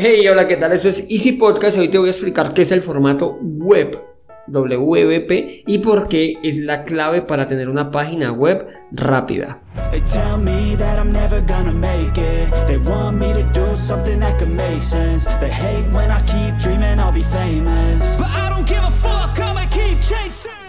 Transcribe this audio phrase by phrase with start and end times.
[0.00, 0.70] Hey, hola, ¿qué tal?
[0.70, 1.76] Esto es Easy Podcast.
[1.76, 4.00] Hoy te voy a explicar qué es el formato web,
[4.46, 9.60] WWP, y por qué es la clave para tener una página web rápida.
[9.90, 9.98] They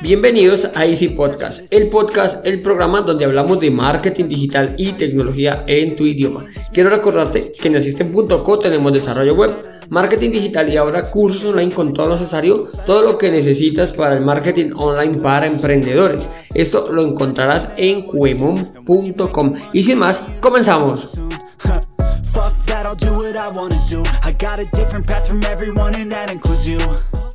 [0.01, 5.65] Bienvenidos a Easy Podcast, el podcast, el programa donde hablamos de marketing digital y tecnología
[5.67, 6.45] en tu idioma.
[6.71, 9.51] Quiero recordarte que en Asisten.co tenemos desarrollo web,
[9.89, 14.15] marketing digital y ahora cursos online con todo lo necesario, todo lo que necesitas para
[14.15, 16.29] el marketing online para emprendedores.
[16.53, 19.53] Esto lo encontrarás en cuemon.com.
[19.73, 21.19] Y sin más, comenzamos.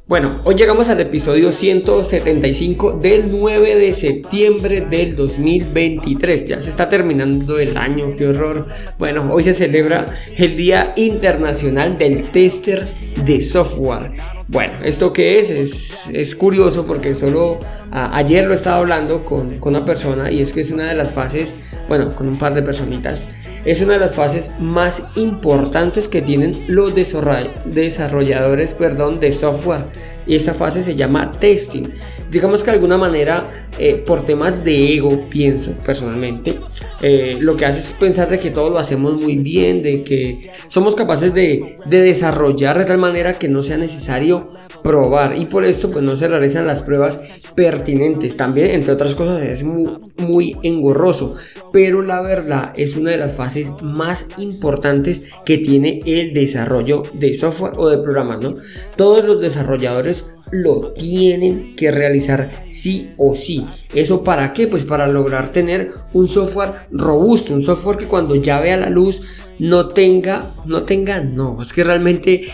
[0.07, 6.47] Bueno, hoy llegamos al episodio 175 del 9 de septiembre del 2023.
[6.47, 8.67] Ya se está terminando el año, qué horror.
[8.99, 10.05] Bueno, hoy se celebra
[10.37, 12.87] el Día Internacional del Tester
[13.25, 14.11] de Software.
[14.47, 15.91] Bueno, ¿esto qué es?
[16.13, 20.61] Es, curioso porque solo ayer lo estaba hablando con, con, una persona y es que
[20.61, 21.55] es una de las fases,
[21.89, 23.27] bueno, con un par de personitas,
[23.65, 29.85] es una de las fases más importantes que tienen los desarrolladores perdón, de software
[30.27, 31.85] y esta fase se llama testing.
[32.31, 36.59] Digamos que de alguna manera, eh, por temas de ego, pienso personalmente,
[37.01, 40.51] eh, lo que hace es pensar de que todo lo hacemos muy bien, de que
[40.69, 44.51] somos capaces de, de desarrollar de tal manera que no sea necesario
[44.83, 47.19] probar y por esto pues no se realizan las pruebas
[47.55, 48.37] pertinentes.
[48.37, 51.37] También, entre otras cosas, es muy, muy engorroso,
[51.73, 57.35] pero la verdad es una de las fases más importantes que tiene el desarrollo de
[57.35, 58.57] software o de programas, ¿no?
[58.97, 60.25] Todos los desarrolladores
[60.63, 63.67] lo tienen que realizar sí o sí.
[63.93, 64.69] ¿Eso para qué?
[64.69, 69.23] Pues para lograr tener un software robusto, un software que cuando ya vea la luz
[69.59, 72.47] no tenga, no tenga, no, es que realmente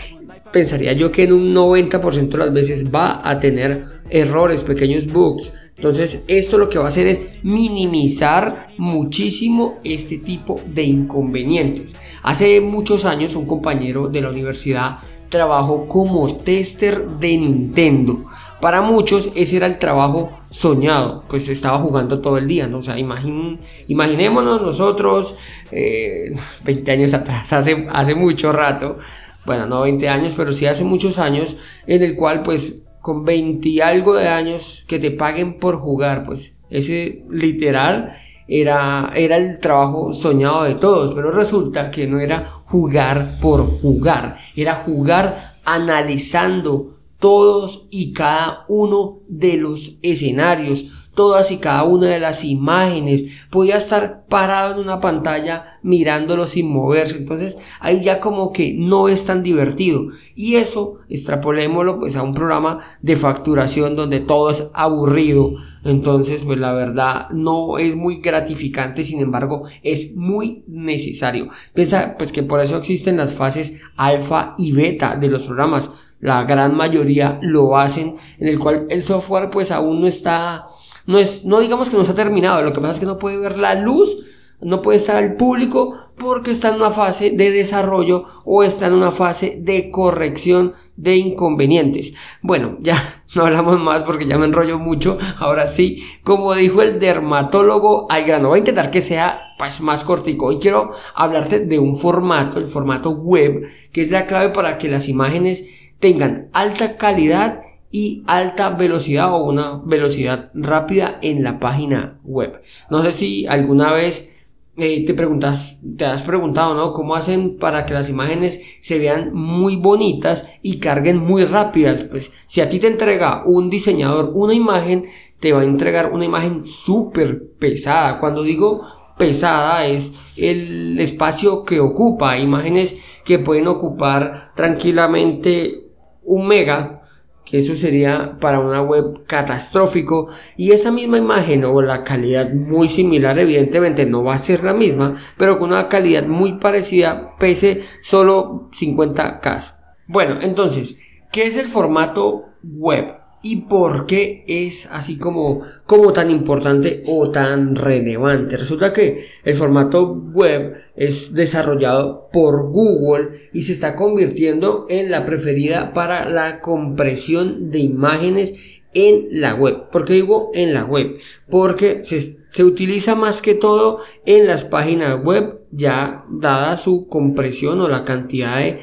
[0.51, 5.51] pensaría yo que en un 90% de las veces va a tener errores, pequeños bugs.
[5.77, 11.95] Entonces esto lo que va a hacer es minimizar muchísimo este tipo de inconvenientes.
[12.23, 14.97] Hace muchos años un compañero de la universidad
[15.31, 18.19] trabajó como tester de Nintendo.
[18.61, 22.77] Para muchos ese era el trabajo soñado, pues estaba jugando todo el día, ¿no?
[22.77, 25.35] O sea, imaginémonos nosotros
[25.71, 28.99] 20 eh, años atrás, hace, hace mucho rato,
[29.47, 33.67] bueno, no 20 años, pero sí hace muchos años, en el cual pues con 20
[33.67, 38.15] y algo de años que te paguen por jugar, pues ese literal
[38.47, 44.37] era, era el trabajo soñado de todos, pero resulta que no era jugar por jugar,
[44.55, 52.19] era jugar analizando todos y cada uno de los escenarios, todas y cada una de
[52.19, 58.53] las imágenes, podía estar parado en una pantalla mirándolo sin moverse, entonces ahí ya como
[58.53, 60.07] que no es tan divertido.
[60.35, 65.53] Y eso extrapolémoslo pues a un programa de facturación donde todo es aburrido,
[65.83, 71.49] entonces pues la verdad no es muy gratificante, sin embargo es muy necesario.
[71.73, 76.43] Piensa pues que por eso existen las fases alfa y beta de los programas, la
[76.43, 80.67] gran mayoría lo hacen, en el cual el software pues aún no está
[81.07, 83.37] no, es, no digamos que no ha terminado, lo que pasa es que no puede
[83.37, 84.17] ver la luz,
[84.61, 88.93] no puede estar al público porque está en una fase de desarrollo o está en
[88.93, 92.13] una fase de corrección de inconvenientes.
[92.41, 95.17] Bueno, ya no hablamos más porque ya me enrollo mucho.
[95.39, 100.03] Ahora sí, como dijo el dermatólogo al grano, voy a intentar que sea pues, más
[100.03, 100.47] cortico.
[100.47, 104.89] Hoy quiero hablarte de un formato, el formato web, que es la clave para que
[104.89, 105.65] las imágenes
[105.99, 112.61] tengan alta calidad y alta velocidad o una velocidad rápida en la página web.
[112.89, 114.31] No sé si alguna vez
[114.77, 116.93] eh, te preguntas, te has preguntado, ¿no?
[116.93, 122.03] ¿Cómo hacen para que las imágenes se vean muy bonitas y carguen muy rápidas?
[122.03, 125.05] Pues si a ti te entrega un diseñador una imagen,
[125.39, 128.19] te va a entregar una imagen súper pesada.
[128.19, 128.81] Cuando digo
[129.17, 135.89] pesada es el espacio que ocupa, imágenes que pueden ocupar tranquilamente
[136.23, 137.00] un mega
[137.45, 142.89] que eso sería para una web catastrófico y esa misma imagen o la calidad muy
[142.89, 147.83] similar evidentemente no va a ser la misma pero con una calidad muy parecida pese
[148.01, 149.73] solo 50k
[150.07, 150.97] bueno entonces
[151.31, 153.20] ¿qué es el formato web?
[153.43, 158.57] Y por qué es así como, como tan importante o tan relevante.
[158.57, 165.25] Resulta que el formato web es desarrollado por Google y se está convirtiendo en la
[165.25, 168.53] preferida para la compresión de imágenes
[168.93, 169.89] en la web.
[169.91, 171.17] ¿Por qué digo en la web?
[171.49, 177.79] Porque se, se utiliza más que todo en las páginas web ya dada su compresión
[177.79, 178.81] o la cantidad de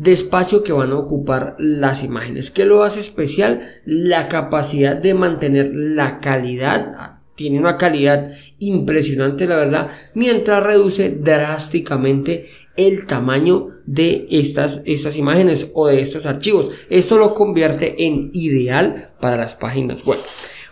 [0.00, 2.50] de espacio que van a ocupar las imágenes.
[2.50, 3.82] ¿Qué lo hace especial?
[3.84, 12.48] La capacidad de mantener la calidad tiene una calidad impresionante la verdad mientras reduce drásticamente
[12.76, 19.08] el tamaño de estas, estas imágenes o de estos archivos esto lo convierte en ideal
[19.20, 20.18] para las páginas web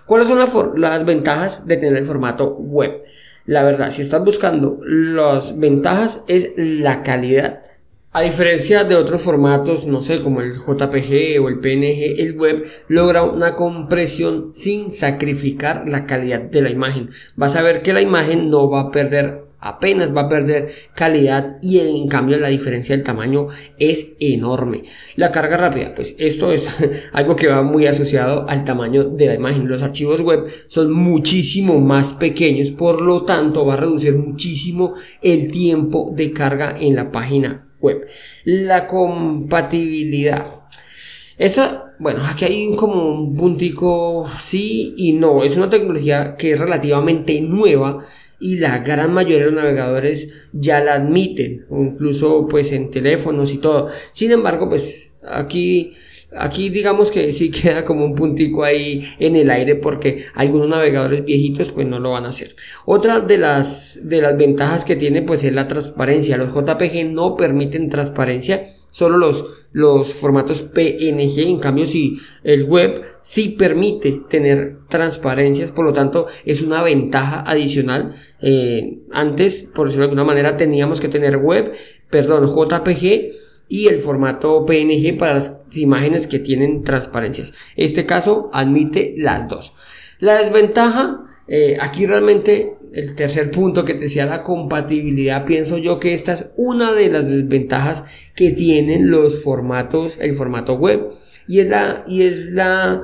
[0.04, 0.38] ¿cuáles son
[0.76, 3.02] las ventajas de tener el formato web?
[3.46, 7.62] la verdad si estás buscando las ventajas es la calidad
[8.18, 12.64] a diferencia de otros formatos, no sé, como el JPG o el PNG, el web
[12.88, 17.10] logra una compresión sin sacrificar la calidad de la imagen.
[17.36, 21.58] Vas a ver que la imagen no va a perder apenas va a perder calidad
[21.62, 23.48] y en cambio la diferencia del tamaño
[23.78, 24.82] es enorme.
[25.14, 26.68] La carga rápida, pues esto es
[27.12, 29.68] algo que va muy asociado al tamaño de la imagen.
[29.68, 35.52] Los archivos web son muchísimo más pequeños, por lo tanto va a reducir muchísimo el
[35.52, 38.06] tiempo de carga en la página web.
[38.44, 40.44] La compatibilidad.
[41.38, 45.44] Esto, bueno, aquí hay como un puntico sí y no.
[45.44, 48.04] Es una tecnología que es relativamente nueva
[48.40, 53.58] y la gran mayoría de los navegadores ya la admiten, incluso pues en teléfonos y
[53.58, 53.88] todo.
[54.12, 55.94] Sin embargo, pues aquí
[56.36, 61.24] Aquí digamos que sí queda como un puntico ahí en el aire porque algunos navegadores
[61.24, 62.54] viejitos pues no lo van a hacer.
[62.84, 66.36] Otra de las, de las ventajas que tiene pues es la transparencia.
[66.36, 71.48] Los JPG no permiten transparencia, solo los, los formatos PNG.
[71.48, 77.42] En cambio si el web sí permite tener transparencias, por lo tanto es una ventaja
[77.46, 78.14] adicional.
[78.40, 81.72] Eh, antes, por decirlo de alguna manera, teníamos que tener web,
[82.10, 87.52] perdón, JPG y el formato PNG para las imágenes que tienen transparencias.
[87.76, 89.74] Este caso admite las dos.
[90.18, 96.00] La desventaja, eh, aquí realmente el tercer punto que te decía la compatibilidad, pienso yo
[96.00, 98.04] que esta es una de las desventajas
[98.34, 101.12] que tienen los formatos, el formato web
[101.46, 103.02] y es la, y es la,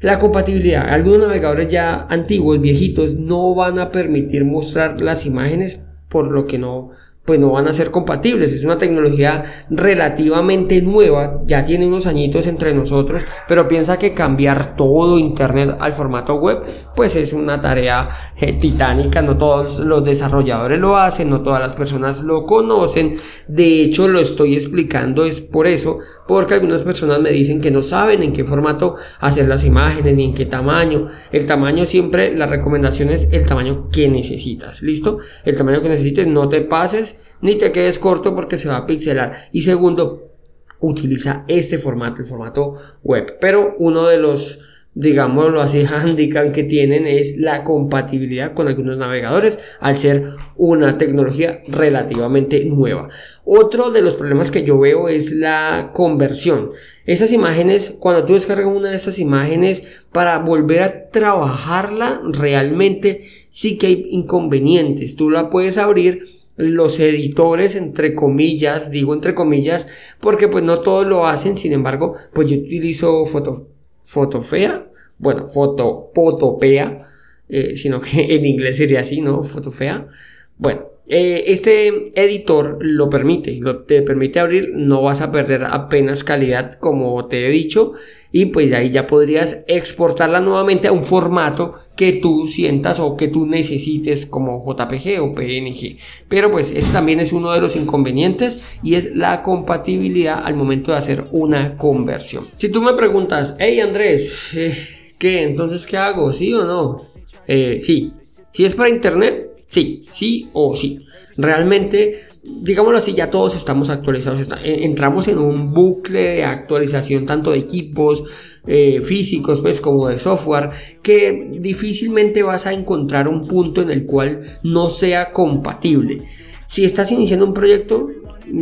[0.00, 0.88] la compatibilidad.
[0.88, 6.58] Algunos navegadores ya antiguos, viejitos, no van a permitir mostrar las imágenes por lo que
[6.58, 6.92] no
[7.26, 8.52] pues no van a ser compatibles.
[8.52, 14.76] Es una tecnología relativamente nueva, ya tiene unos añitos entre nosotros, pero piensa que cambiar
[14.76, 16.62] todo Internet al formato web,
[16.94, 19.22] pues es una tarea eh, titánica.
[19.22, 23.16] No todos los desarrolladores lo hacen, no todas las personas lo conocen.
[23.48, 27.82] De hecho, lo estoy explicando es por eso, porque algunas personas me dicen que no
[27.82, 31.08] saben en qué formato hacer las imágenes ni en qué tamaño.
[31.32, 35.18] El tamaño siempre, la recomendación es el tamaño que necesitas, ¿listo?
[35.44, 38.86] El tamaño que necesites, no te pases ni te quedes corto porque se va a
[38.86, 39.48] pixelar.
[39.52, 40.32] Y segundo,
[40.80, 43.36] utiliza este formato, el formato web.
[43.40, 44.60] Pero uno de los
[44.96, 51.60] digámoslo así, handicap que tienen es la compatibilidad con algunos navegadores al ser una tecnología
[51.68, 53.10] relativamente nueva.
[53.44, 56.70] Otro de los problemas que yo veo es la conversión.
[57.04, 63.78] Esas imágenes, cuando tú descargas una de esas imágenes para volver a trabajarla, realmente sí
[63.78, 65.14] que hay inconvenientes.
[65.14, 66.22] Tú la puedes abrir
[66.56, 69.88] los editores entre comillas, digo entre comillas,
[70.20, 73.68] porque pues no todos lo hacen, sin embargo, pues yo utilizo foto,
[74.06, 74.86] fotofea,
[75.18, 77.08] bueno, foto, fotopea,
[77.48, 79.42] eh, sino que en inglés sería así, ¿no?
[79.42, 80.08] Fotofea.
[80.56, 86.24] Bueno, eh, este editor lo permite, lo, te permite abrir, no vas a perder apenas
[86.24, 87.92] calidad como te he dicho
[88.32, 93.28] y pues ahí ya podrías exportarla nuevamente a un formato que tú sientas o que
[93.28, 95.96] tú necesites como JPG o PNG.
[96.28, 100.92] Pero pues este también es uno de los inconvenientes y es la compatibilidad al momento
[100.92, 102.46] de hacer una conversión.
[102.58, 104.76] Si tú me preguntas, hey Andrés, eh,
[105.18, 105.44] ¿qué?
[105.44, 106.32] Entonces, ¿qué hago?
[106.32, 107.02] ¿Sí o no?
[107.48, 108.12] Eh, sí.
[108.52, 111.00] Si es para internet, sí, sí o sí.
[111.36, 114.40] Realmente digámoslo así, ya todos estamos actualizados.
[114.40, 118.24] Eh, entramos en un bucle de actualización tanto de equipos
[118.66, 120.70] eh, físicos, pues como de software,
[121.02, 126.22] que difícilmente vas a encontrar un punto en el cual no sea compatible.
[126.66, 128.08] Si estás iniciando un proyecto,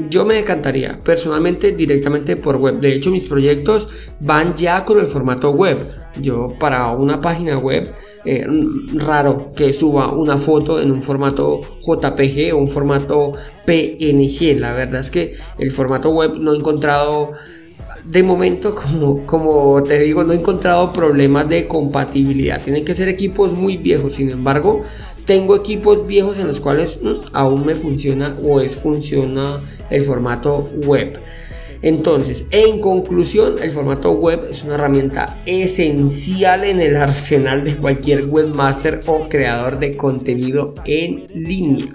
[0.09, 2.81] yo me decantaría personalmente directamente por web.
[2.81, 3.89] De hecho, mis proyectos
[4.21, 5.79] van ya con el formato web.
[6.21, 7.93] Yo para una página web
[8.25, 8.47] eh,
[8.95, 13.35] raro que suba una foto en un formato JPG o un formato
[13.67, 14.59] PNG.
[14.59, 17.33] La verdad es que el formato web no he encontrado,
[18.05, 22.63] de momento, como, como te digo, no he encontrado problemas de compatibilidad.
[22.63, 24.83] Tienen que ser equipos muy viejos, sin embargo,
[25.27, 30.71] tengo equipos viejos en los cuales mm, aún me funciona o es funciona el formato
[30.87, 31.19] web.
[31.85, 38.25] Entonces, en conclusión, el formato web es una herramienta esencial en el arsenal de cualquier
[38.25, 41.89] webmaster o creador de contenido en línea.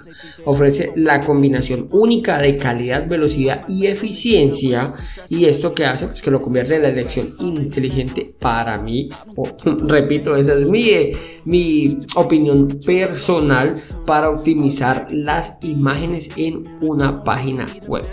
[0.46, 4.94] Ofrece la combinación única de calidad, velocidad y eficiencia
[5.28, 9.10] y esto que hace pues que lo convierte en la elección inteligente para mí.
[9.88, 11.14] repito, esa es mi,
[11.46, 18.06] mi opinión personal para optimizar las imágenes en una página web.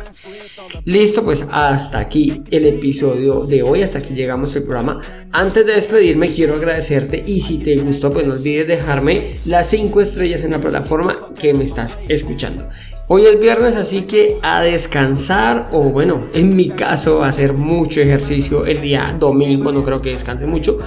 [0.85, 5.01] Listo, pues hasta aquí el episodio de hoy, hasta aquí llegamos al programa.
[5.33, 10.01] Antes de despedirme quiero agradecerte y si te gustó pues no olvides dejarme las 5
[10.01, 12.69] estrellas en la plataforma que me estás escuchando.
[13.09, 18.01] Hoy es viernes, así que a descansar o bueno, en mi caso a hacer mucho
[18.01, 20.79] ejercicio el día domingo, no creo que descanse mucho.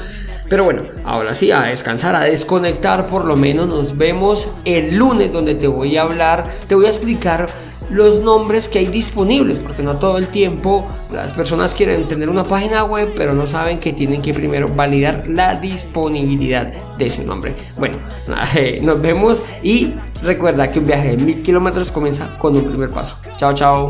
[0.49, 3.67] Pero bueno, ahora sí, a descansar, a desconectar por lo menos.
[3.67, 7.47] Nos vemos el lunes donde te voy a hablar, te voy a explicar
[7.89, 12.43] los nombres que hay disponibles, porque no todo el tiempo las personas quieren tener una
[12.43, 17.55] página web, pero no saben que tienen que primero validar la disponibilidad de su nombre.
[17.77, 17.97] Bueno,
[18.81, 23.17] nos vemos y recuerda que un viaje de mil kilómetros comienza con un primer paso.
[23.37, 23.89] Chao, chao.